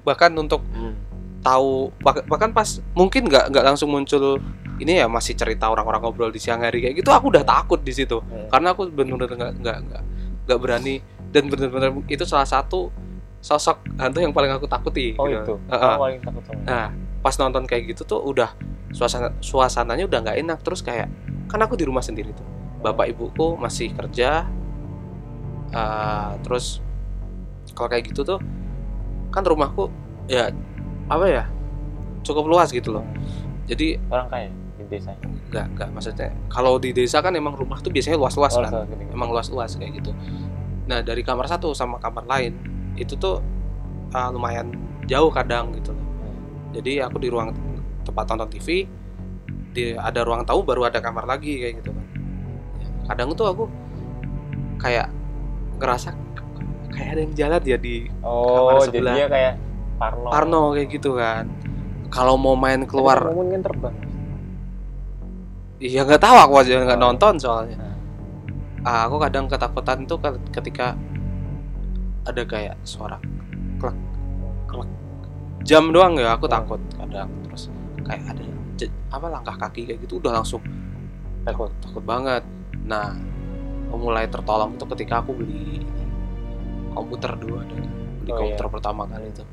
[0.00, 0.96] bahkan untuk Hmm.
[1.40, 4.40] tahu bah- bahkan pas mungkin nggak nggak langsung muncul
[4.76, 7.92] ini ya masih cerita orang-orang ngobrol di siang hari kayak gitu aku udah takut di
[7.92, 8.48] situ Hmm.
[8.48, 10.02] karena aku benar-benar nggak nggak
[10.46, 12.90] nggak berani dan benar-benar itu salah satu
[13.38, 15.54] sosok hantu yang paling aku takuti oh gitu.
[15.54, 15.80] itu Heeh.
[15.80, 16.86] kamu paling takut sama Nah,
[17.20, 18.52] pas nonton kayak gitu tuh udah
[18.90, 21.08] suasana suasananya udah nggak enak terus kayak
[21.46, 22.44] kan aku di rumah sendiri tuh.
[22.80, 24.44] Bapak ibuku masih kerja.
[25.70, 26.82] eh, terus
[27.70, 28.38] kalau kayak gitu tuh
[29.30, 29.86] kan rumahku
[30.26, 30.50] ya
[31.06, 31.44] apa ya
[32.20, 33.06] cukup luas gitu loh.
[33.64, 35.14] Jadi orang kaya di desa
[35.48, 38.82] nggak nggak maksudnya kalau di desa kan emang rumah tuh biasanya luas-luas Oh, kan.
[38.84, 39.06] gini.
[39.08, 40.10] Emang luas-luas kayak gitu.
[40.90, 42.52] Nah dari kamar satu sama kamar lain
[42.98, 43.38] itu tuh
[44.10, 44.74] eh, lumayan
[45.06, 45.94] jauh kadang gitu.
[46.74, 47.54] Jadi aku di ruang
[48.02, 48.86] tempat nonton TV,
[49.70, 52.06] di ada ruang tamu baru ada kamar lagi kayak gitu kan.
[52.82, 53.64] Ya, Kadang tuh aku
[54.78, 55.10] kayak
[55.78, 56.10] ngerasa
[56.90, 59.14] kayak ada yang jalan ya di oh kamar jadi sebelah.
[59.30, 59.54] kayak
[60.00, 61.44] Parno Parno kayak gitu kan.
[62.10, 63.22] Kalau mau main keluar,
[63.62, 63.94] terbang
[65.80, 67.04] iya nggak tahu aku aja nggak Oh.
[67.06, 67.78] nonton soalnya.
[68.80, 70.96] Ah, aku kadang ketakutan tuh ke- ketika
[72.24, 73.20] ada kayak suara
[73.76, 73.96] klek
[74.64, 74.88] klek.
[75.64, 76.56] Jam doang ya aku Hmm.
[76.56, 77.28] takut kadang.
[77.48, 77.68] Terus
[78.04, 78.44] kayak ada
[79.10, 80.64] apa langkah kaki kayak gitu udah langsung
[81.44, 82.40] takut takut banget.
[82.86, 83.12] Nah
[83.90, 85.82] mulai tertolong itu ketika aku beli
[86.94, 89.44] komputer dulu ada beli Oh, komputer pertama kali itu.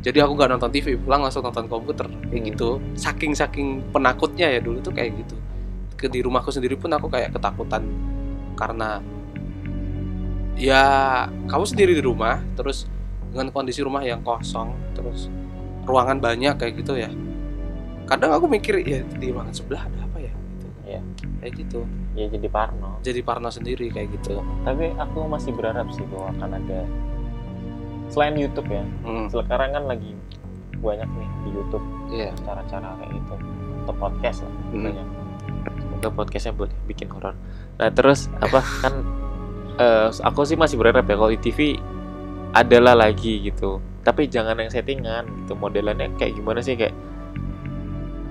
[0.00, 2.48] Jadi aku nggak nonton TV pulang langsung nonton komputer kayak Hmm.
[2.54, 2.68] gitu.
[2.96, 5.36] Saking saking penakutnya ya dulu tuh kayak gitu.
[5.98, 7.84] Ke di rumahku sendiri pun aku kayak ketakutan
[8.60, 9.00] karena
[10.60, 10.84] ya
[11.48, 12.84] kamu sendiri di rumah terus
[13.32, 15.32] dengan kondisi rumah yang kosong terus
[15.88, 17.08] ruangan banyak kayak gitu ya.
[18.04, 20.32] Kadang aku mikir ya di ruangan sebelah ada apa ya?
[20.34, 20.66] Gitu.
[20.84, 21.00] Iya.
[21.40, 21.80] kayak gitu.
[22.12, 23.00] Ya jadi Parno.
[23.00, 24.44] Jadi parno sendiri kayak gitu.
[24.66, 26.80] Tapi aku masih berharap sih bahwa akan ada
[28.10, 28.84] selain YouTube ya.
[29.06, 30.12] Hmm, sekarang kan lagi
[30.82, 32.34] banyak nih di YouTube iya.
[32.44, 33.34] cara-cara kayak gitu.
[33.86, 34.84] Atau podcast lah Hmm.
[34.90, 35.06] banyak
[36.00, 37.36] semoga podcastnya boleh bikin horor.
[37.76, 38.94] Nah terus apa kan
[39.76, 41.76] eh, aku sih masih berharap ya kalau di TV
[42.52, 43.78] adalah lagi gitu.
[44.00, 46.96] Tapi jangan yang settingan gitu modelannya kayak gimana sih kayak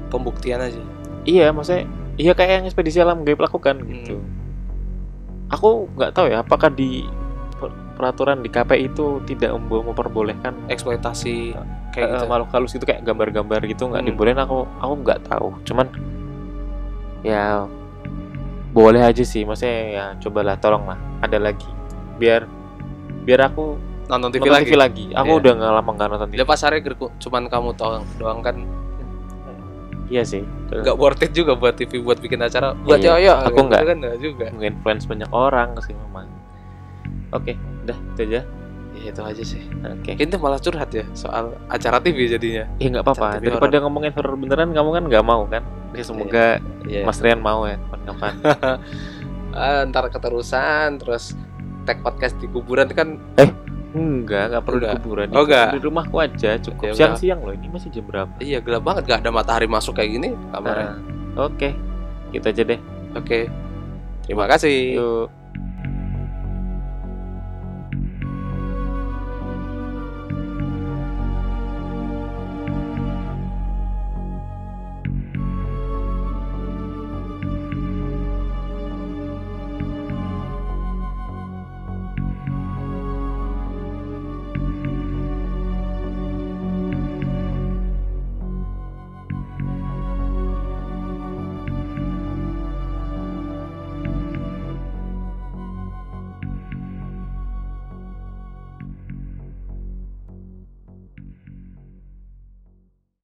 [0.09, 0.81] pembuktian aja.
[1.23, 1.85] Iya maksudnya
[2.17, 3.89] iya kayak yang ekspedisi alam gaib lakukan Hmm.
[3.93, 4.15] gitu.
[5.49, 7.05] Aku nggak tahu ya apakah di
[7.55, 11.53] per- peraturan di KPI itu tidak memperbolehkan eksploitasi
[11.89, 14.09] kayak eh, gitu makhluk halus itu kayak gambar-gambar gitu nggak Hmm.
[14.09, 15.53] dibolehin aku aku nggak tahu.
[15.65, 15.87] Cuman
[17.21, 17.65] ya
[18.69, 19.43] boleh aja sih.
[19.43, 21.67] Maksudnya ya cobalah tolong lah ada lagi.
[22.15, 22.45] Biar
[23.23, 25.05] biar aku nonton TV nonton lagi TV lagi.
[25.11, 25.39] aku Iya.
[25.39, 28.55] udah nggak lama nggak nonton TV pas hari gerku- cuman kamu doang doang kan.
[30.09, 32.73] Iya sih nggak worth it juga buat TV buat bikin acara.
[32.75, 33.17] Buat Iya.
[33.17, 33.81] ya ya Aku nggak.
[33.85, 34.45] kan juga.
[34.55, 36.25] Influence banyak orang sih memang
[37.29, 37.53] oke
[37.85, 38.41] udah itu aja
[38.99, 39.61] ya itu aja sih.
[39.81, 40.13] Oke.
[40.13, 42.67] Ini malah curhat ya soal acara TV jadinya.
[42.77, 43.39] Ya nggak apa-apa.
[43.39, 45.63] Daripada ngomongin horror beneran kamu kan nggak mau kan?
[45.91, 46.47] Ya semoga
[46.83, 47.01] Iya.
[47.01, 48.33] Mas Rian mau ya kapan
[49.51, 51.33] Ah, ntar keterusan terus
[51.81, 53.17] tag podcast di kuburan kan
[53.89, 55.01] enggak nggak perlu di Enggak.
[55.01, 55.25] kuburan.
[55.25, 55.67] Di, Oh, enggak.
[55.73, 56.85] di rumahku aja cukup.
[56.85, 58.29] Ya siang-siang loh ini masih jam berapa?
[58.37, 61.01] Iya gelap banget gak ada matahari masuk kayak gini kamarnya.
[61.33, 61.69] Nah, oke.
[62.29, 62.79] Gitu aja deh.
[63.15, 63.49] Oke.
[64.21, 65.01] Terima kasih.
[65.01, 65.38] Yuk